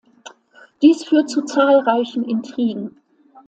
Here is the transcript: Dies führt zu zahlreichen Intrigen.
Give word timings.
Dies 0.81 1.03
führt 1.03 1.29
zu 1.29 1.43
zahlreichen 1.43 2.23
Intrigen. 2.25 2.97